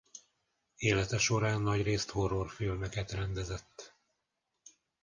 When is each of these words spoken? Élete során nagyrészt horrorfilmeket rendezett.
Élete 0.77 1.17
során 1.17 1.61
nagyrészt 1.61 2.09
horrorfilmeket 2.09 3.11
rendezett. 3.11 3.95